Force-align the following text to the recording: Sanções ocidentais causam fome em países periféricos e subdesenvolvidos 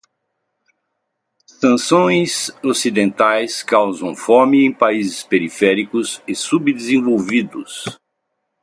Sanções 1.61 2.49
ocidentais 2.63 3.61
causam 3.61 4.15
fome 4.15 4.65
em 4.65 4.73
países 4.73 5.21
periféricos 5.21 6.23
e 6.27 6.33
subdesenvolvidos 6.33 7.83